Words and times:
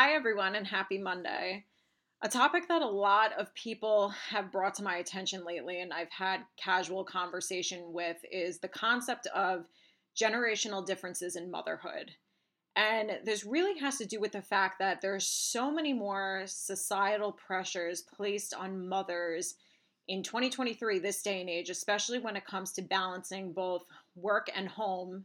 Hi, 0.00 0.12
everyone, 0.12 0.54
and 0.54 0.64
happy 0.64 0.96
Monday. 0.96 1.64
A 2.22 2.28
topic 2.28 2.68
that 2.68 2.82
a 2.82 2.88
lot 2.88 3.32
of 3.32 3.52
people 3.54 4.10
have 4.30 4.52
brought 4.52 4.76
to 4.76 4.84
my 4.84 4.98
attention 4.98 5.44
lately, 5.44 5.80
and 5.80 5.92
I've 5.92 6.12
had 6.12 6.42
casual 6.56 7.02
conversation 7.02 7.92
with, 7.92 8.16
is 8.30 8.60
the 8.60 8.68
concept 8.68 9.26
of 9.34 9.64
generational 10.16 10.86
differences 10.86 11.34
in 11.34 11.50
motherhood. 11.50 12.12
And 12.76 13.18
this 13.24 13.44
really 13.44 13.76
has 13.80 13.98
to 13.98 14.06
do 14.06 14.20
with 14.20 14.30
the 14.30 14.40
fact 14.40 14.78
that 14.78 15.00
there's 15.00 15.26
so 15.26 15.68
many 15.68 15.92
more 15.92 16.44
societal 16.46 17.32
pressures 17.32 18.02
placed 18.02 18.54
on 18.54 18.88
mothers 18.88 19.56
in 20.06 20.22
2023, 20.22 21.00
this 21.00 21.22
day 21.22 21.40
and 21.40 21.50
age, 21.50 21.70
especially 21.70 22.20
when 22.20 22.36
it 22.36 22.46
comes 22.46 22.70
to 22.74 22.82
balancing 22.82 23.52
both 23.52 23.82
work 24.14 24.48
and 24.54 24.68
home 24.68 25.24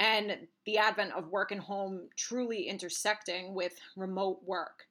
and 0.00 0.48
the 0.66 0.78
advent 0.78 1.12
of 1.12 1.28
work 1.28 1.52
and 1.52 1.60
home 1.60 2.08
truly 2.16 2.64
intersecting 2.68 3.54
with 3.54 3.74
remote 3.96 4.40
work. 4.44 4.86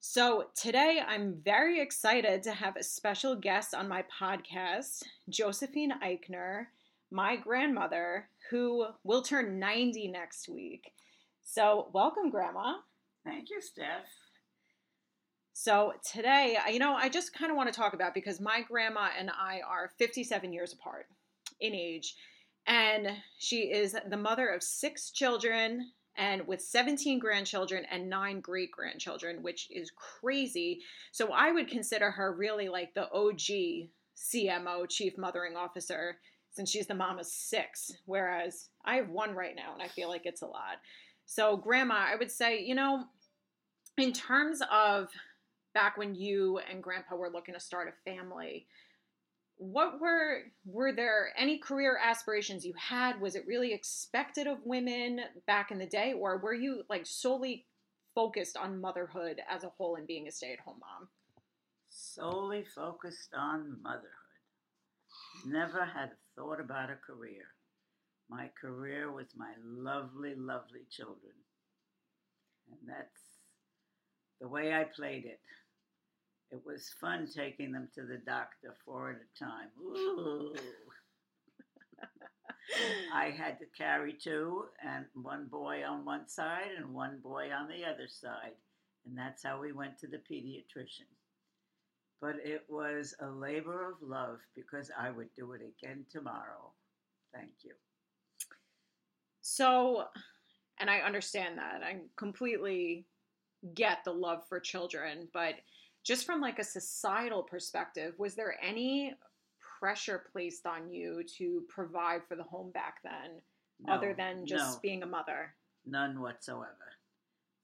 So, 0.00 0.46
today 0.56 1.02
I'm 1.06 1.40
very 1.44 1.80
excited 1.80 2.42
to 2.44 2.52
have 2.52 2.76
a 2.76 2.82
special 2.82 3.36
guest 3.36 3.74
on 3.74 3.88
my 3.88 4.04
podcast, 4.20 5.02
Josephine 5.28 5.92
Eichner, 6.02 6.66
my 7.10 7.36
grandmother, 7.36 8.28
who 8.50 8.86
will 9.04 9.22
turn 9.22 9.58
90 9.60 10.08
next 10.08 10.48
week. 10.48 10.92
So, 11.42 11.90
welcome, 11.92 12.30
Grandma. 12.30 12.76
Thank 13.24 13.50
you, 13.50 13.60
Steph. 13.60 14.06
So, 15.52 15.92
today, 16.10 16.56
you 16.72 16.78
know, 16.78 16.94
I 16.94 17.08
just 17.08 17.34
kind 17.34 17.50
of 17.50 17.56
want 17.56 17.72
to 17.72 17.78
talk 17.78 17.92
about 17.92 18.14
because 18.14 18.40
my 18.40 18.62
grandma 18.62 19.08
and 19.18 19.30
I 19.30 19.60
are 19.68 19.90
57 19.98 20.52
years 20.52 20.72
apart 20.72 21.06
in 21.60 21.74
age. 21.74 22.14
And 22.66 23.08
she 23.38 23.72
is 23.72 23.96
the 24.08 24.16
mother 24.16 24.48
of 24.48 24.62
six 24.62 25.10
children 25.10 25.92
and 26.16 26.46
with 26.46 26.60
17 26.60 27.18
grandchildren 27.18 27.84
and 27.90 28.10
nine 28.10 28.40
great 28.40 28.70
grandchildren, 28.70 29.42
which 29.42 29.68
is 29.70 29.90
crazy. 29.96 30.80
So 31.12 31.32
I 31.32 31.52
would 31.52 31.68
consider 31.68 32.10
her 32.10 32.34
really 32.34 32.68
like 32.68 32.92
the 32.94 33.10
OG 33.10 33.88
CMO, 34.16 34.88
Chief 34.88 35.16
Mothering 35.16 35.56
Officer, 35.56 36.18
since 36.50 36.70
she's 36.70 36.86
the 36.86 36.94
mom 36.94 37.18
of 37.18 37.26
six, 37.26 37.92
whereas 38.06 38.68
I 38.84 38.96
have 38.96 39.08
one 39.08 39.34
right 39.34 39.54
now 39.56 39.72
and 39.72 39.82
I 39.82 39.88
feel 39.88 40.08
like 40.08 40.26
it's 40.26 40.42
a 40.42 40.46
lot. 40.46 40.78
So, 41.24 41.56
Grandma, 41.56 41.94
I 41.94 42.16
would 42.16 42.30
say, 42.30 42.60
you 42.60 42.74
know, 42.74 43.04
in 43.96 44.12
terms 44.12 44.60
of 44.70 45.08
back 45.74 45.96
when 45.96 46.14
you 46.14 46.58
and 46.70 46.82
Grandpa 46.82 47.14
were 47.14 47.30
looking 47.30 47.54
to 47.54 47.60
start 47.60 47.88
a 47.88 48.10
family, 48.10 48.66
what 49.60 50.00
were 50.00 50.44
were 50.64 50.90
there 50.90 51.34
any 51.36 51.58
career 51.58 52.00
aspirations 52.02 52.64
you 52.64 52.72
had? 52.78 53.20
Was 53.20 53.34
it 53.34 53.46
really 53.46 53.74
expected 53.74 54.46
of 54.46 54.64
women 54.64 55.20
back 55.46 55.70
in 55.70 55.78
the 55.78 55.86
day 55.86 56.14
or 56.14 56.38
were 56.38 56.54
you 56.54 56.82
like 56.88 57.04
solely 57.04 57.66
focused 58.14 58.56
on 58.56 58.80
motherhood 58.80 59.38
as 59.50 59.62
a 59.62 59.68
whole 59.68 59.96
and 59.96 60.06
being 60.06 60.26
a 60.26 60.32
stay-at-home 60.32 60.80
mom? 60.80 61.08
Solely 61.90 62.64
focused 62.74 63.34
on 63.36 63.76
motherhood. 63.82 64.08
Never 65.44 65.84
had 65.84 66.08
a 66.08 66.40
thought 66.40 66.60
about 66.60 66.88
a 66.88 66.96
career. 66.96 67.44
My 68.30 68.48
career 68.58 69.12
was 69.12 69.26
my 69.36 69.52
lovely 69.62 70.34
lovely 70.36 70.86
children. 70.90 71.34
And 72.70 72.88
that's 72.88 73.20
the 74.40 74.48
way 74.48 74.72
i 74.72 74.84
played 74.84 75.26
it 75.26 75.40
it 76.50 76.60
was 76.64 76.94
fun 77.00 77.28
taking 77.32 77.72
them 77.72 77.88
to 77.94 78.02
the 78.02 78.18
doctor 78.18 78.74
four 78.84 79.10
at 79.10 79.16
a 79.16 79.44
time. 79.44 79.68
Ooh. 79.80 80.54
I 83.14 83.30
had 83.30 83.58
to 83.58 83.66
carry 83.76 84.12
two, 84.12 84.64
and 84.84 85.04
one 85.14 85.46
boy 85.50 85.82
on 85.84 86.04
one 86.04 86.28
side 86.28 86.70
and 86.76 86.94
one 86.94 87.20
boy 87.22 87.50
on 87.52 87.68
the 87.68 87.84
other 87.84 88.08
side. 88.08 88.54
And 89.06 89.16
that's 89.16 89.42
how 89.42 89.60
we 89.60 89.72
went 89.72 89.98
to 89.98 90.06
the 90.06 90.18
pediatrician. 90.18 91.08
But 92.20 92.36
it 92.44 92.64
was 92.68 93.14
a 93.20 93.28
labor 93.28 93.90
of 93.90 94.02
love 94.02 94.38
because 94.54 94.90
I 94.98 95.10
would 95.10 95.28
do 95.36 95.52
it 95.52 95.62
again 95.62 96.04
tomorrow. 96.10 96.72
Thank 97.32 97.50
you. 97.62 97.72
So, 99.40 100.04
and 100.78 100.90
I 100.90 100.98
understand 100.98 101.58
that. 101.58 101.82
I 101.82 101.96
completely 102.16 103.06
get 103.74 104.04
the 104.04 104.12
love 104.12 104.46
for 104.48 104.60
children, 104.60 105.28
but 105.32 105.54
just 106.04 106.24
from 106.24 106.40
like 106.40 106.58
a 106.58 106.64
societal 106.64 107.42
perspective, 107.42 108.14
was 108.18 108.34
there 108.34 108.56
any 108.62 109.14
pressure 109.78 110.24
placed 110.32 110.66
on 110.66 110.90
you 110.90 111.22
to 111.38 111.62
provide 111.68 112.22
for 112.28 112.36
the 112.36 112.42
home 112.42 112.70
back 112.72 112.96
then, 113.02 113.40
no, 113.80 113.94
other 113.94 114.14
than 114.14 114.46
just 114.46 114.74
no, 114.74 114.80
being 114.82 115.02
a 115.02 115.06
mother? 115.06 115.54
None 115.86 116.20
whatsoever. 116.20 116.74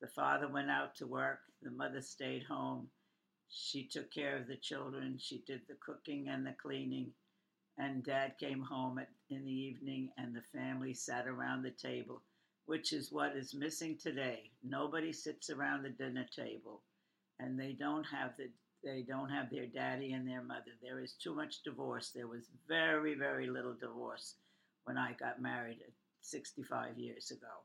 The 0.00 0.08
father 0.08 0.48
went 0.48 0.70
out 0.70 0.94
to 0.96 1.06
work, 1.06 1.40
the 1.62 1.70
mother 1.70 2.02
stayed 2.02 2.44
home. 2.44 2.88
She 3.48 3.86
took 3.86 4.12
care 4.12 4.36
of 4.36 4.46
the 4.46 4.56
children, 4.56 5.16
she 5.18 5.42
did 5.46 5.62
the 5.68 5.76
cooking 5.84 6.28
and 6.28 6.46
the 6.46 6.54
cleaning, 6.60 7.12
and 7.78 8.04
dad 8.04 8.34
came 8.38 8.60
home 8.60 8.98
at, 8.98 9.08
in 9.30 9.44
the 9.44 9.52
evening, 9.52 10.10
and 10.18 10.34
the 10.34 10.42
family 10.58 10.92
sat 10.92 11.26
around 11.26 11.62
the 11.62 11.70
table, 11.70 12.22
which 12.66 12.92
is 12.92 13.12
what 13.12 13.36
is 13.36 13.54
missing 13.54 13.96
today. 13.96 14.50
Nobody 14.62 15.12
sits 15.12 15.48
around 15.48 15.84
the 15.84 15.90
dinner 15.90 16.26
table 16.34 16.82
and 17.40 17.58
they 17.58 17.72
don't 17.72 18.04
have 18.04 18.36
the 18.36 18.48
they 18.84 19.02
don't 19.02 19.30
have 19.30 19.50
their 19.50 19.66
daddy 19.66 20.12
and 20.12 20.28
their 20.28 20.42
mother. 20.42 20.70
There 20.80 21.00
is 21.00 21.14
too 21.14 21.34
much 21.34 21.62
divorce. 21.64 22.12
There 22.14 22.28
was 22.28 22.46
very 22.68 23.14
very 23.14 23.46
little 23.48 23.74
divorce 23.74 24.34
when 24.84 24.96
I 24.96 25.12
got 25.18 25.42
married 25.42 25.78
65 26.20 26.98
years 26.98 27.30
ago. 27.30 27.64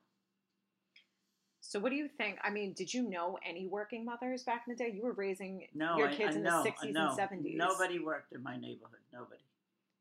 So 1.61 1.79
what 1.79 1.89
do 1.89 1.95
you 1.95 2.09
think? 2.17 2.39
I 2.43 2.49
mean, 2.49 2.73
did 2.73 2.93
you 2.93 3.07
know 3.07 3.37
any 3.47 3.67
working 3.67 4.03
mothers 4.03 4.43
back 4.43 4.63
in 4.67 4.73
the 4.73 4.83
day? 4.83 4.91
You 4.93 5.03
were 5.03 5.13
raising 5.13 5.67
no, 5.75 5.95
your 5.97 6.09
kids 6.09 6.31
I, 6.31 6.33
I 6.33 6.37
in 6.37 6.43
know, 6.43 6.63
the 6.63 6.69
60s 6.71 6.91
no, 6.91 7.09
and 7.09 7.45
70s. 7.45 7.55
Nobody 7.55 7.99
worked 7.99 8.33
in 8.33 8.41
my 8.41 8.57
neighborhood. 8.57 8.99
Nobody. 9.13 9.43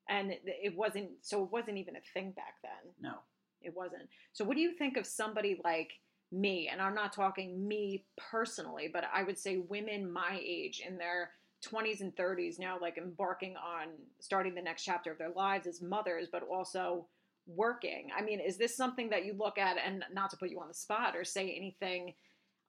And 0.09 0.33
it 0.45 0.77
wasn't 0.77 1.11
so 1.21 1.45
it 1.45 1.53
wasn't 1.53 1.77
even 1.77 1.97
a 1.97 2.01
thing 2.15 2.33
back 2.33 2.55
then. 2.63 2.93
No. 3.01 3.19
It 3.63 3.77
wasn't. 3.77 4.09
So 4.33 4.45
what 4.45 4.57
do 4.57 4.63
you 4.63 4.73
think 4.73 4.97
of 4.97 5.07
somebody 5.07 5.61
like 5.63 5.93
me, 6.33 6.69
and 6.71 6.81
I'm 6.81 6.95
not 6.95 7.13
talking 7.13 7.67
me 7.67 8.05
personally, 8.17 8.89
but 8.93 9.05
I 9.13 9.23
would 9.23 9.39
say 9.39 9.59
women 9.59 10.11
my 10.11 10.41
age 10.41 10.83
in 10.87 10.97
their 10.97 11.31
20s 11.67 12.01
and 12.01 12.15
30s 12.17 12.59
now, 12.59 12.79
like 12.81 12.97
embarking 12.99 13.57
on 13.57 13.89
starting 14.21 14.55
the 14.55 14.63
next 14.63 14.85
chapter 14.85 15.13
of 15.13 15.19
their 15.19 15.33
lives 15.35 15.67
as 15.67 15.83
mothers, 15.83 16.29
but 16.31 16.43
also 16.43 17.07
working. 17.47 18.09
I 18.17 18.23
mean, 18.23 18.41
is 18.41 18.57
this 18.57 18.77
something 18.77 19.11
that 19.11 19.25
you 19.25 19.35
look 19.35 19.59
at, 19.59 19.77
and 19.85 20.05
not 20.13 20.31
to 20.31 20.37
put 20.37 20.51
you 20.51 20.61
on 20.61 20.69
the 20.69 20.75
spot 20.75 21.17
or 21.17 21.25
say 21.25 21.55
anything? 21.55 22.15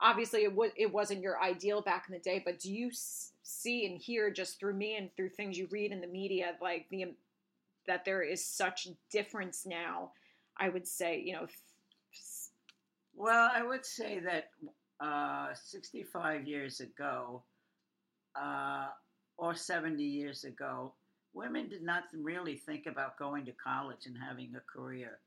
Obviously, 0.02 0.44
it 0.44 0.56
was 0.56 0.72
it 0.76 0.92
wasn't 0.92 1.22
your 1.22 1.42
ideal 1.42 1.82
back 1.82 2.06
in 2.08 2.14
the 2.14 2.20
day, 2.20 2.42
but 2.44 2.60
do 2.60 2.72
you 2.72 2.90
see 2.92 3.86
and 3.86 4.02
hear 4.02 4.32
just 4.32 4.60
through 4.60 4.74
me 4.74 4.96
and 4.96 5.16
through 5.16 5.30
things 5.30 5.58
you 5.58 5.68
read 5.72 5.92
in 5.92 6.02
the 6.02 6.08
media, 6.08 6.56
like 6.62 6.88
the 6.90 7.14
that 7.88 8.06
there 8.06 8.24
is 8.24 8.44
such 8.46 8.88
difference 9.12 9.66
now? 9.66 10.12
I 10.58 10.70
would 10.70 10.88
say, 10.88 11.22
you 11.24 11.34
know, 11.34 11.48
well, 13.22 13.52
I 13.54 13.62
would 13.62 13.86
say 13.86 14.20
that 14.20 14.50
uh, 15.00 15.54
65 15.54 16.48
years 16.48 16.80
ago, 16.80 17.44
uh, 18.36 18.88
or 19.38 19.54
70 19.54 20.04
years 20.04 20.44
ago, 20.44 20.94
women 21.32 21.70
did 21.70 21.84
not 21.84 22.06
really 22.14 22.58
think 22.58 22.88
about 22.88 23.20
going 23.20 23.46
to 23.46 23.52
college 23.64 24.08
and 24.08 24.18
having 24.18 24.54
a 24.56 24.62
career. 24.78 25.20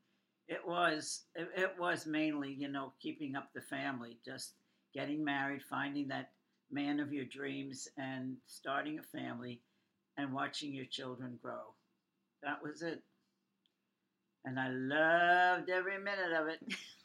It 0.49 0.59
was 0.67 1.23
it, 1.35 1.47
it 1.55 1.71
was 1.79 2.05
mainly, 2.05 2.51
you 2.51 2.67
know, 2.67 2.91
keeping 3.01 3.35
up 3.37 3.49
the 3.55 3.61
family, 3.61 4.17
just 4.25 4.55
getting 4.93 5.23
married, 5.23 5.61
finding 5.69 6.09
that 6.09 6.31
man 6.69 6.99
of 6.99 7.13
your 7.13 7.25
dreams, 7.25 7.87
and 7.97 8.35
starting 8.45 8.99
a 8.99 9.17
family, 9.17 9.61
and 10.17 10.33
watching 10.33 10.73
your 10.73 10.85
children 10.85 11.39
grow. 11.41 11.73
That 12.43 12.61
was 12.61 12.81
it. 12.81 13.01
And 14.43 14.59
I 14.59 14.69
loved 14.69 15.69
every 15.69 15.97
minute 15.97 16.33
of 16.37 16.47
it. 16.49 16.59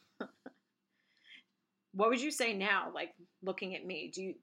what 1.92 2.08
would 2.08 2.20
you 2.20 2.30
say 2.30 2.52
now 2.52 2.90
like 2.94 3.10
looking 3.42 3.74
at 3.74 3.86
me? 3.86 4.10
Do 4.14 4.22
you 4.22 4.34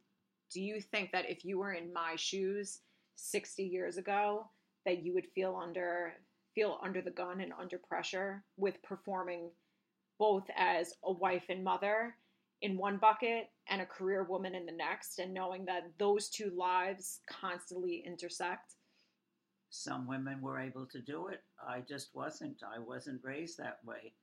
do 0.54 0.62
you 0.62 0.82
think 0.82 1.12
that 1.12 1.30
if 1.30 1.44
you 1.44 1.60
were 1.60 1.74
in 1.74 1.92
my 1.92 2.16
shoes 2.16 2.80
60 3.16 3.64
years 3.64 3.98
ago 3.98 4.50
that 4.86 5.04
you 5.04 5.14
would 5.14 5.28
feel 5.36 5.60
under 5.62 6.14
feel 6.56 6.80
under 6.84 7.02
the 7.02 7.12
gun 7.12 7.42
and 7.42 7.54
under 7.60 7.78
pressure 7.78 8.44
with 8.58 8.82
performing 8.84 9.50
both 10.20 10.46
as 10.58 10.94
a 11.04 11.12
wife 11.12 11.44
and 11.50 11.64
mother 11.64 12.16
in 12.62 12.78
one 12.78 12.98
bucket 12.98 13.50
and 13.70 13.82
a 13.82 13.86
career 13.86 14.24
woman 14.24 14.56
in 14.56 14.66
the 14.66 14.72
next 14.72 15.20
and 15.20 15.34
knowing 15.34 15.66
that 15.66 15.92
those 16.00 16.30
two 16.30 16.52
lives 16.56 17.20
constantly 17.30 18.04
intersect? 18.06 18.76
Some 19.70 20.08
women 20.08 20.42
were 20.42 20.60
able 20.60 20.86
to 20.88 21.02
do 21.02 21.28
it. 21.28 21.44
I 21.62 21.82
just 21.82 22.10
wasn't. 22.16 22.64
I 22.64 22.80
wasn't 22.80 23.22
raised 23.24 23.58
that 23.58 23.80
way. 23.86 24.14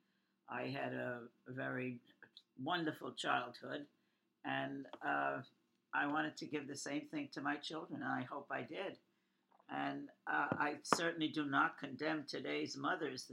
I 0.49 0.63
had 0.63 0.93
a, 0.93 1.21
a 1.47 1.53
very 1.53 1.99
wonderful 2.61 3.13
childhood, 3.13 3.85
and 4.45 4.85
uh, 5.05 5.39
I 5.93 6.07
wanted 6.07 6.37
to 6.37 6.45
give 6.45 6.67
the 6.67 6.75
same 6.75 7.03
thing 7.11 7.29
to 7.33 7.41
my 7.41 7.55
children, 7.55 8.01
and 8.01 8.11
I 8.11 8.25
hope 8.29 8.47
I 8.51 8.61
did. 8.61 8.97
And 9.69 10.09
uh, 10.31 10.47
I 10.51 10.75
certainly 10.83 11.29
do 11.29 11.45
not 11.45 11.79
condemn 11.79 12.25
today's 12.27 12.77
mothers. 12.77 13.31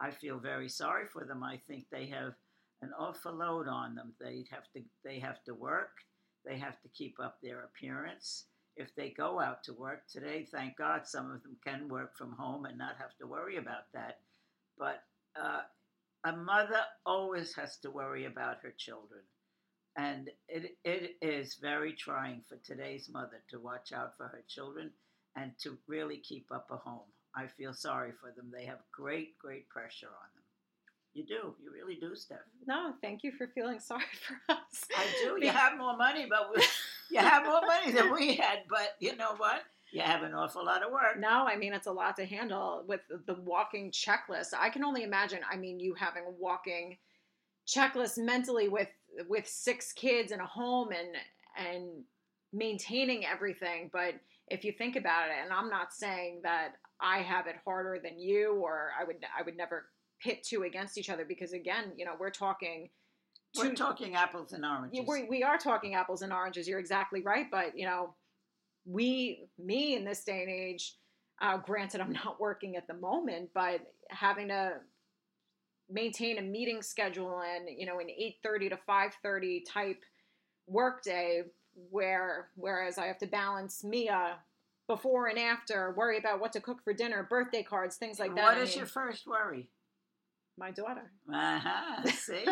I 0.00 0.10
feel 0.10 0.38
very 0.38 0.68
sorry 0.68 1.06
for 1.12 1.24
them. 1.24 1.42
I 1.42 1.58
think 1.68 1.84
they 1.90 2.06
have 2.06 2.34
an 2.82 2.90
awful 2.98 3.32
load 3.34 3.68
on 3.68 3.94
them. 3.94 4.12
They 4.20 4.46
have 4.50 4.64
to 4.74 4.82
they 5.04 5.18
have 5.18 5.42
to 5.44 5.54
work. 5.54 5.90
They 6.44 6.58
have 6.58 6.80
to 6.82 6.88
keep 6.88 7.16
up 7.22 7.38
their 7.42 7.64
appearance. 7.64 8.44
If 8.76 8.94
they 8.96 9.10
go 9.10 9.40
out 9.40 9.62
to 9.64 9.72
work 9.72 10.02
today, 10.10 10.46
thank 10.50 10.76
God 10.76 11.06
some 11.06 11.30
of 11.30 11.42
them 11.42 11.56
can 11.64 11.88
work 11.88 12.16
from 12.16 12.32
home 12.32 12.64
and 12.64 12.76
not 12.76 12.96
have 12.98 13.16
to 13.20 13.26
worry 13.26 13.56
about 13.56 13.92
that. 13.94 14.18
But 14.78 15.04
uh, 15.40 15.60
a 16.24 16.32
mother 16.36 16.80
always 17.06 17.54
has 17.54 17.76
to 17.78 17.90
worry 17.90 18.24
about 18.24 18.58
her 18.62 18.74
children. 18.76 19.20
And 19.96 20.30
it, 20.48 20.76
it 20.84 21.16
is 21.22 21.58
very 21.60 21.92
trying 21.92 22.42
for 22.48 22.56
today's 22.64 23.08
mother 23.12 23.42
to 23.50 23.60
watch 23.60 23.92
out 23.92 24.16
for 24.16 24.24
her 24.26 24.42
children 24.48 24.90
and 25.36 25.52
to 25.62 25.78
really 25.86 26.16
keep 26.18 26.46
up 26.52 26.68
a 26.70 26.76
home. 26.76 27.10
I 27.36 27.46
feel 27.46 27.72
sorry 27.72 28.12
for 28.20 28.32
them. 28.36 28.50
They 28.52 28.64
have 28.66 28.78
great, 28.92 29.38
great 29.38 29.68
pressure 29.68 30.08
on 30.08 30.28
them. 30.34 30.42
You 31.14 31.24
do. 31.24 31.54
You 31.62 31.72
really 31.72 31.96
do, 32.00 32.16
Steph. 32.16 32.38
No, 32.66 32.94
thank 33.00 33.22
you 33.22 33.32
for 33.32 33.46
feeling 33.54 33.78
sorry 33.80 34.02
for 34.26 34.52
us. 34.52 34.84
I 34.96 35.06
do. 35.22 35.44
You 35.44 35.52
have 35.52 35.78
more 35.78 35.96
money, 35.96 36.26
but 36.28 36.50
we, 36.54 36.64
you 37.10 37.20
have 37.20 37.44
more 37.44 37.60
money 37.60 37.92
than 37.92 38.12
we 38.12 38.34
had. 38.34 38.60
But 38.68 38.94
you 38.98 39.14
know 39.16 39.34
what? 39.36 39.62
You 39.94 40.02
have 40.02 40.24
an 40.24 40.34
awful 40.34 40.64
lot 40.64 40.82
of 40.82 40.90
work. 40.90 41.20
No, 41.20 41.46
I 41.46 41.56
mean 41.56 41.72
it's 41.72 41.86
a 41.86 41.92
lot 41.92 42.16
to 42.16 42.26
handle 42.26 42.84
with 42.86 43.00
the 43.08 43.34
walking 43.34 43.92
checklist. 43.92 44.48
I 44.58 44.68
can 44.68 44.82
only 44.82 45.04
imagine. 45.04 45.40
I 45.50 45.56
mean, 45.56 45.78
you 45.78 45.94
having 45.94 46.24
a 46.24 46.30
walking 46.30 46.98
checklist 47.66 48.18
mentally 48.18 48.68
with 48.68 48.88
with 49.28 49.46
six 49.46 49.92
kids 49.92 50.32
in 50.32 50.40
a 50.40 50.46
home 50.46 50.88
and 50.90 51.68
and 51.68 52.04
maintaining 52.52 53.24
everything. 53.24 53.88
But 53.92 54.14
if 54.48 54.64
you 54.64 54.72
think 54.72 54.96
about 54.96 55.28
it, 55.28 55.36
and 55.42 55.52
I'm 55.52 55.70
not 55.70 55.92
saying 55.92 56.40
that 56.42 56.72
I 57.00 57.18
have 57.18 57.46
it 57.46 57.56
harder 57.64 58.00
than 58.02 58.18
you, 58.18 58.54
or 58.54 58.90
I 59.00 59.04
would 59.04 59.16
I 59.38 59.42
would 59.42 59.56
never 59.56 59.86
pit 60.20 60.42
two 60.42 60.62
against 60.64 60.98
each 60.98 61.10
other 61.10 61.24
because 61.24 61.52
again, 61.52 61.92
you 61.96 62.04
know, 62.04 62.14
we're 62.18 62.30
talking. 62.30 62.90
we 63.56 63.68
we're 63.68 63.74
talking 63.74 64.16
apples 64.16 64.52
and 64.52 64.64
oranges. 64.64 65.06
We, 65.06 65.22
we 65.24 65.42
are 65.44 65.58
talking 65.58 65.94
apples 65.94 66.22
and 66.22 66.32
oranges. 66.32 66.66
You're 66.66 66.80
exactly 66.80 67.22
right, 67.22 67.46
but 67.48 67.78
you 67.78 67.86
know, 67.86 68.14
we, 68.84 69.48
me 69.58 69.96
in 69.96 70.04
this 70.04 70.24
day 70.24 70.42
and 70.42 70.50
age, 70.50 70.96
uh, 71.40 71.56
granted, 71.58 72.00
I'm 72.00 72.12
not 72.12 72.40
working 72.40 72.76
at 72.76 72.86
the 72.86 72.94
moment, 72.94 73.50
but 73.54 73.80
having 74.10 74.48
to 74.48 74.74
maintain 75.90 76.38
a 76.38 76.42
meeting 76.42 76.80
schedule 76.80 77.42
and 77.42 77.68
you 77.68 77.84
know 77.84 77.98
an 77.98 78.08
8:30 78.08 78.70
to 78.70 78.78
5:30 78.88 79.64
type 79.68 80.02
workday 80.66 81.42
where 81.90 82.48
whereas 82.54 82.96
I 82.98 83.06
have 83.06 83.18
to 83.18 83.26
balance 83.26 83.84
Mia 83.84 84.38
before 84.86 85.28
and 85.28 85.38
after, 85.38 85.94
worry 85.96 86.18
about 86.18 86.40
what 86.40 86.52
to 86.52 86.60
cook 86.60 86.82
for 86.84 86.92
dinner, 86.92 87.22
birthday 87.22 87.62
cards, 87.62 87.96
things 87.96 88.18
like 88.18 88.34
that. 88.34 88.44
What 88.44 88.58
is 88.58 88.68
I 88.68 88.72
mean, 88.72 88.78
your 88.78 88.86
first 88.86 89.26
worry? 89.26 89.68
My 90.58 90.70
daughter. 90.70 91.10
Uh 91.32 91.58
huh. 91.58 92.10
See? 92.10 92.44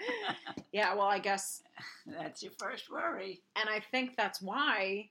yeah, 0.72 0.94
well, 0.94 1.06
I 1.06 1.18
guess. 1.18 1.62
That's 2.06 2.42
your 2.42 2.52
first 2.58 2.90
worry. 2.90 3.42
And 3.56 3.68
I 3.68 3.80
think 3.90 4.16
that's 4.16 4.40
why 4.40 5.10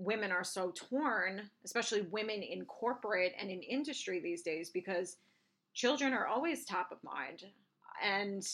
women 0.00 0.32
are 0.32 0.44
so 0.44 0.72
torn, 0.74 1.42
especially 1.64 2.02
women 2.02 2.42
in 2.42 2.64
corporate 2.64 3.34
and 3.38 3.50
in 3.50 3.62
industry 3.62 4.18
these 4.18 4.42
days, 4.42 4.70
because 4.70 5.18
children 5.74 6.12
are 6.12 6.26
always 6.26 6.64
top 6.64 6.90
of 6.90 6.98
mind. 7.04 7.44
And 8.02 8.46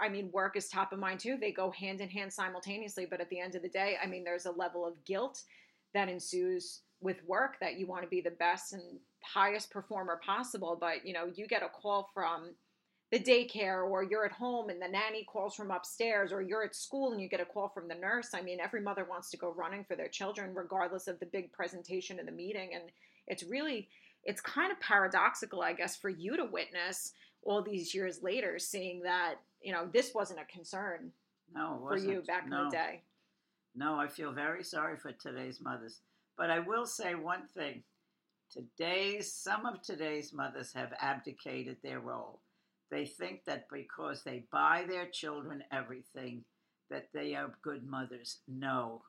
I 0.00 0.08
mean, 0.08 0.30
work 0.32 0.56
is 0.56 0.68
top 0.68 0.92
of 0.92 0.98
mind 0.98 1.20
too. 1.20 1.38
They 1.40 1.52
go 1.52 1.70
hand 1.70 2.00
in 2.00 2.08
hand 2.08 2.32
simultaneously. 2.32 3.06
But 3.08 3.20
at 3.20 3.30
the 3.30 3.40
end 3.40 3.54
of 3.54 3.62
the 3.62 3.68
day, 3.68 3.96
I 4.02 4.06
mean, 4.06 4.24
there's 4.24 4.46
a 4.46 4.52
level 4.52 4.86
of 4.86 5.02
guilt 5.04 5.42
that 5.94 6.08
ensues 6.08 6.80
with 7.00 7.16
work 7.26 7.56
that 7.60 7.78
you 7.78 7.86
want 7.86 8.02
to 8.02 8.08
be 8.08 8.20
the 8.20 8.32
best 8.32 8.74
and 8.74 8.82
highest 9.24 9.70
performer 9.70 10.20
possible. 10.24 10.76
But, 10.78 11.06
you 11.06 11.14
know, 11.14 11.30
you 11.34 11.46
get 11.46 11.62
a 11.62 11.68
call 11.68 12.10
from 12.12 12.50
the 13.10 13.18
daycare 13.18 13.88
or 13.88 14.04
you're 14.04 14.24
at 14.24 14.32
home 14.32 14.70
and 14.70 14.80
the 14.80 14.88
nanny 14.88 15.24
calls 15.24 15.54
from 15.54 15.70
upstairs 15.70 16.32
or 16.32 16.42
you're 16.42 16.64
at 16.64 16.76
school 16.76 17.12
and 17.12 17.20
you 17.20 17.28
get 17.28 17.40
a 17.40 17.44
call 17.44 17.68
from 17.68 17.88
the 17.88 17.94
nurse. 17.94 18.28
I 18.34 18.42
mean, 18.42 18.60
every 18.60 18.80
mother 18.80 19.04
wants 19.04 19.30
to 19.30 19.36
go 19.36 19.52
running 19.52 19.84
for 19.84 19.96
their 19.96 20.08
children, 20.08 20.54
regardless 20.54 21.08
of 21.08 21.18
the 21.18 21.26
big 21.26 21.52
presentation 21.52 22.20
in 22.20 22.26
the 22.26 22.32
meeting. 22.32 22.70
And 22.74 22.84
it's 23.26 23.42
really, 23.42 23.88
it's 24.24 24.40
kind 24.40 24.70
of 24.70 24.78
paradoxical, 24.80 25.62
I 25.62 25.72
guess, 25.72 25.96
for 25.96 26.08
you 26.08 26.36
to 26.36 26.44
witness 26.44 27.12
all 27.42 27.62
these 27.62 27.94
years 27.94 28.22
later, 28.22 28.58
seeing 28.58 29.02
that 29.02 29.36
you 29.62 29.72
know, 29.72 29.88
this 29.92 30.12
wasn't 30.14 30.40
a 30.40 30.52
concern 30.52 31.12
no, 31.54 31.84
for 31.86 31.98
you 31.98 32.22
back 32.26 32.48
no. 32.48 32.58
in 32.58 32.64
the 32.64 32.70
day. 32.70 33.02
No, 33.74 33.96
I 33.96 34.08
feel 34.08 34.32
very 34.32 34.64
sorry 34.64 34.96
for 34.96 35.12
today's 35.12 35.60
mothers. 35.60 36.00
But 36.36 36.50
I 36.50 36.60
will 36.60 36.86
say 36.86 37.14
one 37.14 37.46
thing. 37.54 37.82
Today's 38.50 39.32
some 39.32 39.66
of 39.66 39.80
today's 39.82 40.32
mothers 40.32 40.72
have 40.72 40.92
abdicated 41.00 41.76
their 41.82 42.00
role. 42.00 42.40
They 42.90 43.06
think 43.06 43.44
that 43.46 43.66
because 43.72 44.22
they 44.22 44.44
buy 44.50 44.84
their 44.88 45.06
children 45.06 45.62
everything 45.72 46.44
that 46.90 47.08
they 47.14 47.34
are 47.34 47.54
good 47.62 47.84
mothers. 47.84 48.38
No. 48.48 49.02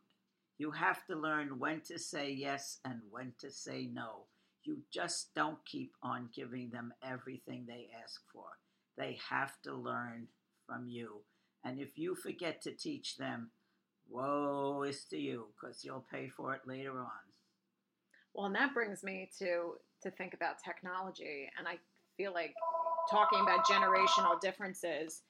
You 0.58 0.72
have 0.72 1.06
to 1.08 1.16
learn 1.16 1.58
when 1.58 1.82
to 1.88 1.98
say 1.98 2.32
yes 2.32 2.80
and 2.86 3.02
when 3.10 3.34
to 3.40 3.50
say 3.50 3.90
no. 3.92 4.28
You 4.64 4.78
just 4.94 5.34
don't 5.34 5.66
keep 5.66 5.94
on 6.04 6.30
giving 6.36 6.70
them 6.70 6.94
everything 7.04 7.66
they 7.66 7.90
ask 8.04 8.22
for. 8.32 8.46
They 8.98 9.18
have 9.30 9.60
to 9.64 9.74
learn 9.74 10.28
from 10.68 10.88
you. 10.88 11.22
And 11.64 11.80
if 11.80 11.98
you 11.98 12.14
forget 12.14 12.62
to 12.62 12.72
teach 12.72 13.18
them, 13.18 13.50
woe 14.08 14.84
is 14.88 15.06
to 15.06 15.18
you 15.18 15.48
because 15.60 15.84
you'll 15.84 16.06
pay 16.12 16.30
for 16.30 16.54
it 16.54 16.62
later 16.68 17.00
on. 17.00 17.10
Well, 18.34 18.46
and 18.46 18.56
that 18.56 18.74
brings 18.74 19.04
me 19.04 19.30
to 19.40 19.74
to 20.04 20.12
think 20.12 20.34
about 20.34 20.56
technology, 20.64 21.50
and 21.58 21.68
I 21.68 21.78
feel 22.18 22.34
like 22.34 22.54
talking 23.10 23.40
about 23.42 23.66
generational 23.66 24.40
differences, 24.40 25.22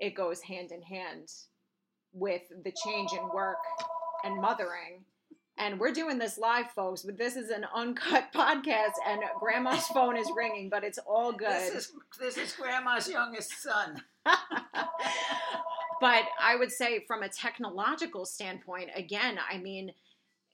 it 0.00 0.14
goes 0.14 0.40
hand 0.40 0.72
in 0.72 0.82
hand 0.82 1.28
with 2.12 2.42
the 2.64 2.72
change 2.84 3.12
in 3.12 3.28
work 3.32 3.58
and 4.24 4.40
mothering. 4.40 5.04
And 5.58 5.78
we're 5.78 5.92
doing 5.92 6.18
this 6.18 6.38
live, 6.38 6.70
folks, 6.70 7.02
but 7.02 7.18
this 7.18 7.36
is 7.36 7.50
an 7.50 7.66
uncut 7.74 8.32
podcast, 8.34 8.94
and 9.06 9.22
Grandma's 9.38 9.86
phone 9.94 10.16
is 10.16 10.28
ringing, 10.34 10.68
but 10.68 10.82
it's 10.82 10.98
all 10.98 11.32
good. 11.32 11.50
This 11.50 11.74
is, 11.74 11.92
this 12.18 12.36
is 12.38 12.52
Grandma's 12.52 13.08
youngest 13.08 13.62
son. 13.62 14.02
but 14.24 14.34
I 16.40 16.56
would 16.58 16.72
say, 16.72 17.04
from 17.06 17.22
a 17.22 17.28
technological 17.28 18.24
standpoint, 18.24 18.90
again, 18.96 19.38
I 19.50 19.58
mean, 19.58 19.92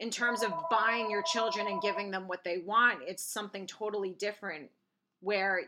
in 0.00 0.10
terms 0.10 0.42
of 0.42 0.52
buying 0.70 1.10
your 1.10 1.22
children 1.22 1.66
and 1.68 1.80
giving 1.80 2.10
them 2.10 2.28
what 2.28 2.44
they 2.44 2.58
want, 2.58 3.00
it's 3.06 3.22
something 3.22 3.66
totally 3.66 4.14
different. 4.18 4.70
Where 5.20 5.62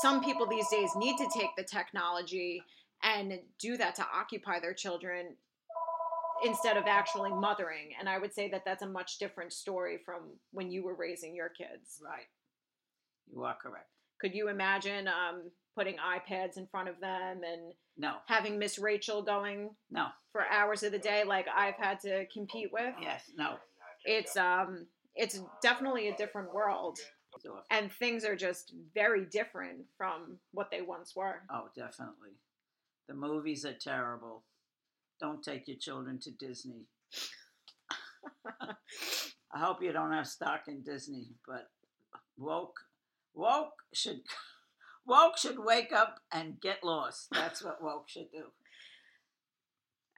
some 0.00 0.22
people 0.22 0.46
these 0.46 0.68
days 0.68 0.90
need 0.96 1.16
to 1.18 1.28
take 1.36 1.50
the 1.56 1.64
technology 1.64 2.62
and 3.02 3.38
do 3.58 3.76
that 3.76 3.94
to 3.96 4.06
occupy 4.14 4.60
their 4.60 4.74
children 4.74 5.36
instead 6.44 6.76
of 6.76 6.84
actually 6.86 7.30
mothering. 7.30 7.90
And 7.98 8.08
I 8.08 8.18
would 8.18 8.34
say 8.34 8.50
that 8.50 8.62
that's 8.64 8.82
a 8.82 8.88
much 8.88 9.18
different 9.18 9.52
story 9.52 9.98
from 10.04 10.20
when 10.52 10.70
you 10.70 10.84
were 10.84 10.94
raising 10.94 11.34
your 11.34 11.48
kids. 11.48 12.00
Right. 12.04 12.26
You 13.32 13.44
are 13.44 13.56
correct. 13.60 13.88
Could 14.20 14.34
you 14.34 14.48
imagine 14.48 15.08
um, 15.08 15.50
putting 15.76 15.96
iPads 15.96 16.56
in 16.56 16.66
front 16.66 16.88
of 16.88 17.00
them 17.00 17.40
and 17.44 17.72
no 17.98 18.14
having 18.26 18.58
Miss 18.58 18.78
Rachel 18.78 19.22
going 19.22 19.70
no 19.90 20.06
for 20.32 20.46
hours 20.50 20.82
of 20.82 20.92
the 20.92 20.98
day 20.98 21.24
like 21.24 21.46
I've 21.54 21.74
had 21.74 22.00
to 22.00 22.26
compete 22.32 22.70
with? 22.72 22.94
Yes, 23.00 23.22
no. 23.36 23.56
It's 24.04 24.36
um 24.36 24.86
it's 25.14 25.40
definitely 25.62 26.08
a 26.08 26.16
different 26.16 26.52
world. 26.52 26.98
And 27.70 27.90
things 27.92 28.24
are 28.24 28.36
just 28.36 28.72
very 28.94 29.24
different 29.24 29.84
from 29.96 30.38
what 30.52 30.70
they 30.70 30.82
once 30.82 31.14
were. 31.14 31.42
Oh, 31.50 31.68
definitely. 31.74 32.38
The 33.08 33.14
movies 33.14 33.64
are 33.64 33.74
terrible. 33.74 34.44
Don't 35.20 35.42
take 35.42 35.68
your 35.68 35.76
children 35.78 36.18
to 36.20 36.30
Disney. 36.30 36.86
I 39.54 39.58
hope 39.58 39.82
you 39.82 39.92
don't 39.92 40.12
have 40.12 40.26
stock 40.26 40.62
in 40.68 40.82
Disney, 40.82 41.28
but 41.46 41.70
woke 42.36 42.76
woke 43.34 43.72
should 43.94 44.20
woke 45.06 45.38
should 45.38 45.58
wake 45.58 45.92
up 45.92 46.20
and 46.32 46.60
get 46.60 46.84
lost. 46.84 47.28
That's 47.32 47.62
what 47.62 47.82
woke 47.82 48.08
should 48.08 48.30
do. 48.30 48.44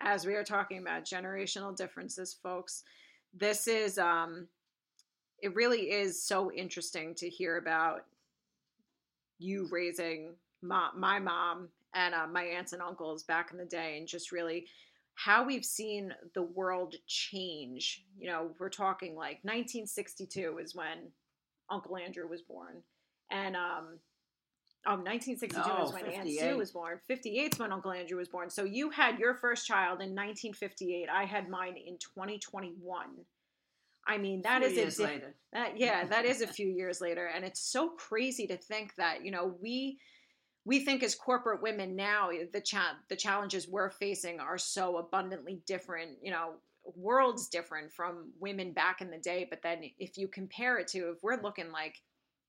As 0.00 0.26
we 0.26 0.34
are 0.34 0.44
talking 0.44 0.78
about 0.78 1.04
generational 1.04 1.76
differences, 1.76 2.36
folks, 2.42 2.84
this 3.34 3.68
is 3.68 3.98
um 3.98 4.48
it 5.42 5.54
really 5.54 5.90
is 5.90 6.22
so 6.22 6.50
interesting 6.52 7.14
to 7.16 7.28
hear 7.28 7.58
about 7.58 8.04
you 9.38 9.68
raising 9.70 10.34
my, 10.62 10.90
my 10.96 11.18
mom 11.18 11.68
and 11.94 12.14
uh, 12.14 12.26
my 12.26 12.42
aunts 12.42 12.72
and 12.72 12.82
uncles 12.82 13.22
back 13.22 13.50
in 13.52 13.58
the 13.58 13.64
day 13.64 13.96
and 13.98 14.06
just 14.06 14.32
really 14.32 14.66
how 15.14 15.44
we've 15.44 15.64
seen 15.64 16.14
the 16.34 16.42
world 16.42 16.94
change. 17.06 18.04
You 18.18 18.28
know, 18.28 18.50
we're 18.58 18.68
talking 18.68 19.16
like 19.16 19.38
1962 19.42 20.58
is 20.62 20.74
when 20.74 21.10
Uncle 21.70 21.96
Andrew 21.96 22.28
was 22.28 22.42
born. 22.42 22.82
And 23.30 23.56
um, 23.56 23.98
um, 24.86 25.04
1962 25.04 25.60
no, 25.68 25.84
is 25.84 25.92
when 25.92 26.04
58. 26.04 26.18
Aunt 26.18 26.30
Sue 26.30 26.56
was 26.56 26.70
born. 26.70 27.00
58 27.08 27.52
is 27.52 27.58
when 27.58 27.72
Uncle 27.72 27.92
Andrew 27.92 28.18
was 28.18 28.28
born. 28.28 28.48
So 28.48 28.64
you 28.64 28.90
had 28.90 29.18
your 29.18 29.34
first 29.34 29.66
child 29.66 30.00
in 30.00 30.14
1958. 30.14 31.08
I 31.12 31.24
had 31.24 31.48
mine 31.48 31.76
in 31.76 31.98
2021. 31.98 32.78
I 34.08 34.18
mean, 34.18 34.42
that 34.42 34.62
is 34.62 34.98
a 34.98 35.02
di- 35.02 35.12
later. 35.12 35.34
That, 35.52 35.78
yeah, 35.78 36.04
that 36.06 36.24
is 36.24 36.40
a 36.40 36.46
few 36.58 36.68
years 36.68 37.00
later, 37.00 37.26
and 37.26 37.44
it's 37.44 37.60
so 37.60 37.90
crazy 37.90 38.46
to 38.46 38.56
think 38.56 38.94
that 38.96 39.24
you 39.24 39.30
know 39.30 39.54
we 39.60 39.98
we 40.64 40.80
think 40.80 41.02
as 41.02 41.14
corporate 41.14 41.62
women 41.62 41.96
now 41.96 42.28
eh, 42.28 42.44
the 42.52 42.60
cha- 42.60 42.98
the 43.08 43.16
challenges 43.16 43.68
we're 43.68 43.90
facing 43.90 44.40
are 44.40 44.58
so 44.58 44.98
abundantly 44.98 45.62
different 45.66 46.18
you 46.22 46.30
know 46.30 46.52
worlds 46.94 47.48
different 47.48 47.92
from 47.92 48.30
women 48.38 48.72
back 48.72 49.00
in 49.00 49.10
the 49.10 49.18
day 49.18 49.46
but 49.48 49.60
then 49.62 49.82
if 49.98 50.16
you 50.16 50.28
compare 50.28 50.78
it 50.78 50.88
to 50.88 51.10
if 51.10 51.22
we're 51.22 51.40
looking 51.42 51.70
like 51.70 51.96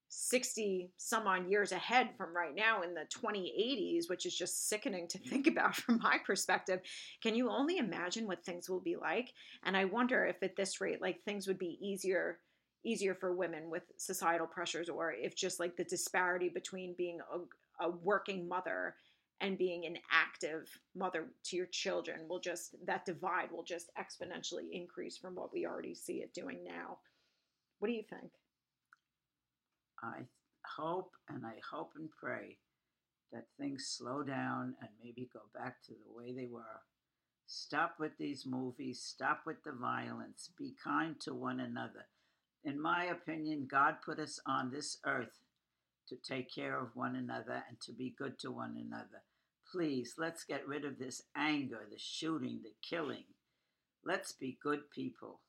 60 0.09 0.91
some 0.97 1.27
on 1.27 1.49
years 1.49 1.71
ahead 1.71 2.09
from 2.17 2.35
right 2.35 2.55
now 2.55 2.81
in 2.81 2.93
the 2.93 3.05
2080s 3.15 4.09
which 4.09 4.25
is 4.25 4.35
just 4.35 4.67
sickening 4.67 5.07
to 5.07 5.19
think 5.19 5.47
about 5.47 5.75
from 5.75 5.99
my 5.99 6.17
perspective. 6.25 6.81
Can 7.21 7.35
you 7.35 7.49
only 7.49 7.77
imagine 7.77 8.27
what 8.27 8.43
things 8.43 8.69
will 8.69 8.79
be 8.79 8.95
like? 8.95 9.33
And 9.63 9.77
i 9.77 9.85
wonder 9.85 10.25
if 10.25 10.41
at 10.43 10.55
this 10.55 10.81
rate 10.81 11.01
like 11.01 11.23
things 11.23 11.47
would 11.47 11.59
be 11.59 11.77
easier 11.81 12.39
easier 12.83 13.13
for 13.13 13.33
women 13.33 13.69
with 13.69 13.83
societal 13.97 14.47
pressures 14.47 14.89
or 14.89 15.11
if 15.11 15.35
just 15.35 15.59
like 15.59 15.75
the 15.75 15.83
disparity 15.83 16.49
between 16.49 16.95
being 16.97 17.19
a, 17.33 17.85
a 17.85 17.89
working 17.89 18.47
mother 18.47 18.95
and 19.41 19.57
being 19.57 19.85
an 19.85 19.97
active 20.11 20.69
mother 20.95 21.27
to 21.43 21.55
your 21.55 21.65
children 21.67 22.21
will 22.27 22.39
just 22.39 22.75
that 22.85 23.05
divide 23.05 23.51
will 23.51 23.63
just 23.63 23.91
exponentially 23.97 24.67
increase 24.71 25.17
from 25.17 25.35
what 25.35 25.53
we 25.53 25.65
already 25.65 25.93
see 25.95 26.15
it 26.15 26.33
doing 26.33 26.59
now. 26.63 26.97
What 27.79 27.87
do 27.87 27.93
you 27.93 28.03
think 28.09 28.31
I 30.03 30.27
hope 30.77 31.11
and 31.27 31.45
I 31.45 31.55
hope 31.71 31.91
and 31.95 32.09
pray 32.11 32.57
that 33.31 33.45
things 33.59 33.95
slow 33.97 34.23
down 34.23 34.75
and 34.81 34.89
maybe 35.03 35.29
go 35.33 35.41
back 35.53 35.81
to 35.85 35.91
the 35.91 36.13
way 36.15 36.33
they 36.33 36.47
were. 36.47 36.81
Stop 37.47 37.95
with 37.99 38.11
these 38.17 38.45
movies, 38.45 39.01
stop 39.01 39.41
with 39.45 39.57
the 39.63 39.71
violence, 39.71 40.51
be 40.57 40.73
kind 40.83 41.19
to 41.21 41.33
one 41.33 41.59
another. 41.59 42.07
In 42.63 42.79
my 42.81 43.05
opinion, 43.05 43.67
God 43.69 43.95
put 44.05 44.19
us 44.19 44.39
on 44.45 44.71
this 44.71 44.97
earth 45.05 45.39
to 46.09 46.15
take 46.17 46.53
care 46.53 46.79
of 46.79 46.95
one 46.95 47.15
another 47.15 47.63
and 47.67 47.79
to 47.81 47.93
be 47.93 48.13
good 48.17 48.37
to 48.39 48.51
one 48.51 48.75
another. 48.77 49.23
Please, 49.71 50.15
let's 50.17 50.43
get 50.43 50.67
rid 50.67 50.85
of 50.85 50.97
this 50.97 51.21
anger, 51.35 51.87
the 51.89 51.97
shooting, 51.99 52.61
the 52.63 52.73
killing. 52.87 53.25
Let's 54.03 54.31
be 54.31 54.57
good 54.61 54.89
people. 54.93 55.41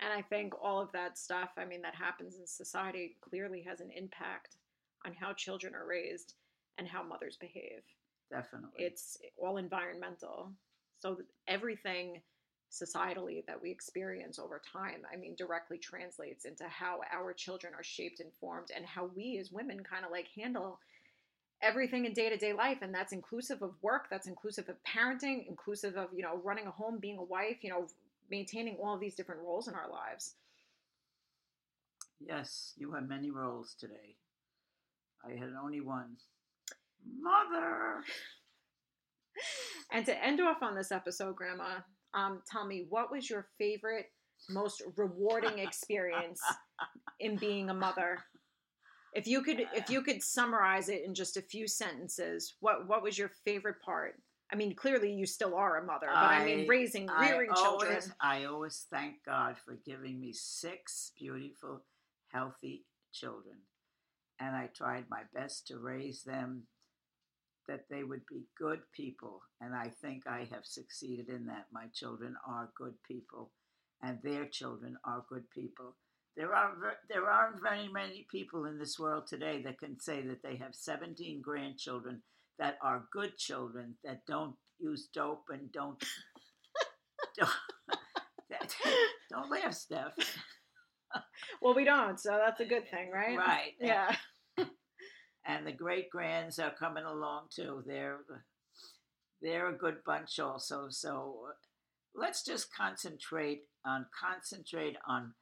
And 0.00 0.12
I 0.12 0.22
think 0.22 0.54
all 0.60 0.80
of 0.80 0.92
that 0.92 1.16
stuff, 1.18 1.50
I 1.56 1.64
mean, 1.64 1.82
that 1.82 1.94
happens 1.94 2.36
in 2.36 2.46
society 2.46 3.16
clearly 3.20 3.62
has 3.62 3.80
an 3.80 3.90
impact 3.94 4.56
on 5.06 5.12
how 5.14 5.32
children 5.32 5.74
are 5.74 5.86
raised 5.86 6.34
and 6.78 6.88
how 6.88 7.02
mothers 7.02 7.36
behave. 7.36 7.82
Definitely. 8.30 8.70
It's 8.84 9.18
all 9.40 9.56
environmental. 9.56 10.50
So 10.98 11.18
everything 11.46 12.22
societally 12.72 13.46
that 13.46 13.60
we 13.60 13.70
experience 13.70 14.38
over 14.38 14.60
time, 14.72 15.02
I 15.12 15.16
mean, 15.16 15.36
directly 15.36 15.78
translates 15.78 16.44
into 16.44 16.64
how 16.64 17.00
our 17.12 17.32
children 17.32 17.72
are 17.74 17.84
shaped 17.84 18.20
and 18.20 18.32
formed 18.40 18.68
and 18.74 18.84
how 18.84 19.10
we 19.14 19.38
as 19.38 19.52
women 19.52 19.80
kind 19.84 20.04
of 20.04 20.10
like 20.10 20.26
handle 20.34 20.80
everything 21.62 22.04
in 22.04 22.12
day-to-day 22.12 22.52
life 22.52 22.78
and 22.82 22.94
that's 22.94 23.12
inclusive 23.12 23.62
of 23.62 23.72
work 23.80 24.08
that's 24.10 24.26
inclusive 24.26 24.68
of 24.68 24.76
parenting 24.84 25.46
inclusive 25.48 25.96
of 25.96 26.08
you 26.14 26.22
know 26.22 26.38
running 26.44 26.66
a 26.66 26.70
home 26.70 26.98
being 27.00 27.16
a 27.16 27.22
wife 27.22 27.58
you 27.62 27.70
know 27.70 27.86
maintaining 28.30 28.76
all 28.76 28.94
of 28.94 29.00
these 29.00 29.14
different 29.14 29.42
roles 29.42 29.68
in 29.68 29.74
our 29.74 29.90
lives. 29.90 30.34
Yes, 32.20 32.72
you 32.76 32.92
have 32.92 33.08
many 33.08 33.30
roles 33.30 33.74
today. 33.78 34.16
I 35.24 35.32
had 35.32 35.50
only 35.62 35.80
one. 35.80 36.16
Mother. 37.20 38.02
and 39.92 40.06
to 40.06 40.24
end 40.24 40.40
off 40.40 40.62
on 40.62 40.74
this 40.74 40.92
episode, 40.92 41.36
Grandma, 41.36 41.80
um, 42.14 42.42
tell 42.50 42.66
me 42.66 42.86
what 42.88 43.10
was 43.10 43.28
your 43.28 43.48
favorite, 43.58 44.06
most 44.48 44.82
rewarding 44.96 45.58
experience 45.58 46.40
in 47.20 47.36
being 47.36 47.70
a 47.70 47.74
mother? 47.74 48.18
If 49.14 49.26
you 49.26 49.42
could, 49.42 49.66
if 49.74 49.90
you 49.90 50.02
could 50.02 50.22
summarize 50.22 50.88
it 50.88 51.04
in 51.04 51.14
just 51.14 51.36
a 51.36 51.42
few 51.42 51.68
sentences, 51.68 52.54
what 52.60 52.88
what 52.88 53.02
was 53.02 53.16
your 53.16 53.30
favorite 53.44 53.80
part? 53.84 54.16
I 54.52 54.56
mean, 54.56 54.74
clearly 54.74 55.12
you 55.12 55.26
still 55.26 55.54
are 55.54 55.78
a 55.78 55.84
mother, 55.84 56.06
but 56.06 56.16
I, 56.16 56.42
I 56.42 56.44
mean, 56.44 56.68
raising, 56.68 57.08
rearing 57.20 57.50
I 57.50 57.54
children. 57.54 57.90
Always, 57.90 58.12
I 58.20 58.44
always 58.44 58.86
thank 58.90 59.24
God 59.24 59.56
for 59.64 59.78
giving 59.84 60.20
me 60.20 60.32
six 60.32 61.12
beautiful, 61.18 61.82
healthy 62.32 62.84
children. 63.12 63.56
And 64.40 64.54
I 64.54 64.68
tried 64.74 65.04
my 65.08 65.22
best 65.34 65.66
to 65.68 65.78
raise 65.78 66.22
them 66.22 66.64
that 67.68 67.86
they 67.88 68.04
would 68.04 68.26
be 68.26 68.46
good 68.58 68.80
people. 68.94 69.40
And 69.60 69.74
I 69.74 69.88
think 70.02 70.26
I 70.26 70.48
have 70.52 70.64
succeeded 70.66 71.28
in 71.28 71.46
that. 71.46 71.66
My 71.72 71.86
children 71.94 72.36
are 72.46 72.70
good 72.76 72.94
people, 73.06 73.50
and 74.02 74.18
their 74.22 74.46
children 74.46 74.98
are 75.04 75.24
good 75.28 75.48
people. 75.50 75.96
There 76.36 76.54
are 76.54 76.72
there 77.08 77.30
aren't 77.30 77.62
very 77.62 77.88
many 77.88 78.26
people 78.30 78.66
in 78.66 78.78
this 78.78 78.98
world 78.98 79.26
today 79.26 79.62
that 79.62 79.78
can 79.78 79.98
say 80.00 80.20
that 80.22 80.42
they 80.42 80.56
have 80.56 80.74
17 80.74 81.40
grandchildren 81.40 82.22
that 82.58 82.76
are 82.82 83.04
good 83.12 83.36
children 83.36 83.94
that 84.04 84.20
don't 84.26 84.54
use 84.78 85.08
dope 85.12 85.44
and 85.50 85.70
don't 85.72 86.02
don't, 87.38 88.76
don't 89.30 89.50
laugh, 89.50 89.74
Steph. 89.74 90.12
well, 91.62 91.74
we 91.74 91.84
don't, 91.84 92.18
so 92.20 92.38
that's 92.44 92.60
a 92.60 92.64
good 92.64 92.88
thing, 92.90 93.10
right? 93.12 93.36
Right. 93.36 93.72
Yeah. 93.80 94.14
and 95.46 95.66
the 95.66 95.72
great 95.72 96.10
grands 96.10 96.58
are 96.58 96.72
coming 96.78 97.04
along 97.04 97.46
too. 97.54 97.82
They're 97.86 98.18
they're 99.42 99.68
a 99.68 99.76
good 99.76 99.96
bunch 100.06 100.38
also. 100.38 100.86
So 100.88 101.40
uh, 101.48 101.52
let's 102.14 102.44
just 102.44 102.74
concentrate 102.74 103.62
on 103.84 104.06
concentrate 104.18 104.96
on 105.06 105.34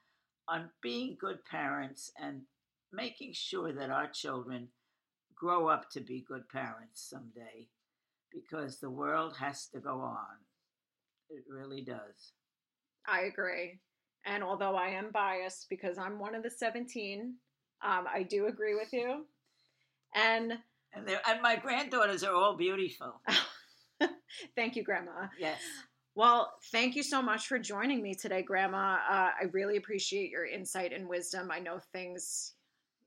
on 0.48 0.70
being 0.82 1.16
good 1.20 1.38
parents 1.48 2.10
and 2.20 2.42
making 2.92 3.32
sure 3.32 3.72
that 3.72 3.90
our 3.90 4.08
children 4.08 4.68
grow 5.42 5.66
up 5.66 5.90
to 5.90 6.00
be 6.00 6.24
good 6.28 6.48
parents 6.48 7.04
someday 7.10 7.66
because 8.32 8.78
the 8.78 8.88
world 8.88 9.34
has 9.36 9.66
to 9.66 9.80
go 9.80 9.98
on. 9.98 10.38
It 11.30 11.42
really 11.50 11.82
does. 11.82 12.34
I 13.08 13.22
agree. 13.22 13.80
And 14.24 14.44
although 14.44 14.76
I 14.76 14.90
am 14.90 15.10
biased 15.12 15.66
because 15.68 15.98
I'm 15.98 16.20
one 16.20 16.36
of 16.36 16.44
the 16.44 16.50
17, 16.50 17.34
um, 17.84 18.04
I 18.14 18.22
do 18.22 18.46
agree 18.46 18.76
with 18.76 18.92
you. 18.92 19.26
And 20.14 20.52
and, 20.94 21.08
and 21.08 21.42
my 21.42 21.56
granddaughters 21.56 22.22
are 22.22 22.34
all 22.34 22.56
beautiful. 22.56 23.20
thank 24.54 24.76
you, 24.76 24.84
Grandma. 24.84 25.26
Yes. 25.40 25.58
Well, 26.14 26.52
thank 26.70 26.94
you 26.94 27.02
so 27.02 27.20
much 27.22 27.48
for 27.48 27.58
joining 27.58 28.02
me 28.02 28.14
today, 28.14 28.42
Grandma. 28.42 28.98
Uh, 29.10 29.30
I 29.40 29.44
really 29.52 29.78
appreciate 29.78 30.30
your 30.30 30.44
insight 30.44 30.92
and 30.92 31.08
wisdom. 31.08 31.50
I 31.50 31.58
know 31.58 31.80
things 31.92 32.52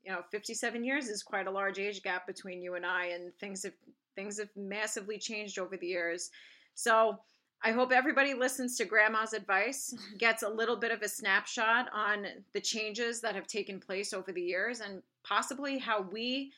you 0.06 0.12
know 0.12 0.22
57 0.30 0.84
years 0.84 1.08
is 1.08 1.22
quite 1.22 1.48
a 1.48 1.50
large 1.50 1.78
age 1.78 2.02
gap 2.02 2.26
between 2.26 2.62
you 2.62 2.76
and 2.76 2.86
I 2.86 3.06
and 3.06 3.34
things 3.40 3.64
have 3.64 3.74
things 4.14 4.38
have 4.38 4.48
massively 4.56 5.18
changed 5.18 5.58
over 5.58 5.76
the 5.76 5.88
years. 5.88 6.30
So 6.74 7.18
I 7.62 7.72
hope 7.72 7.92
everybody 7.92 8.32
listens 8.32 8.76
to 8.76 8.84
grandma's 8.84 9.32
advice, 9.32 9.94
gets 10.18 10.42
a 10.42 10.48
little 10.48 10.76
bit 10.76 10.92
of 10.92 11.02
a 11.02 11.08
snapshot 11.08 11.88
on 11.92 12.26
the 12.54 12.60
changes 12.60 13.20
that 13.20 13.34
have 13.34 13.46
taken 13.46 13.80
place 13.80 14.12
over 14.12 14.32
the 14.32 14.40
years 14.40 14.80
and 14.80 15.02
possibly 15.24 15.76
how 15.76 16.02
we 16.02 16.52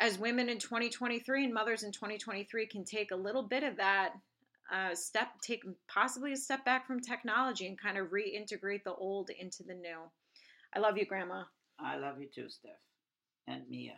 as 0.00 0.18
women 0.18 0.48
in 0.48 0.58
2023 0.58 1.44
and 1.44 1.54
mothers 1.54 1.84
in 1.84 1.92
2023 1.92 2.66
can 2.66 2.84
take 2.84 3.10
a 3.10 3.16
little 3.16 3.42
bit 3.42 3.62
of 3.62 3.76
that 3.76 4.14
uh, 4.72 4.94
step 4.94 5.28
take 5.40 5.62
possibly 5.86 6.32
a 6.32 6.36
step 6.36 6.62
back 6.64 6.86
from 6.86 7.00
technology 7.00 7.66
and 7.66 7.80
kind 7.80 7.96
of 7.96 8.08
reintegrate 8.08 8.84
the 8.84 8.92
old 8.92 9.30
into 9.30 9.62
the 9.62 9.72
new. 9.72 9.98
I 10.74 10.80
love 10.80 10.98
you, 10.98 11.06
grandma. 11.06 11.44
I 11.78 11.96
love 11.96 12.20
you 12.20 12.28
too, 12.34 12.50
Steph 12.50 12.72
and 13.48 13.62
Mia. 13.70 13.94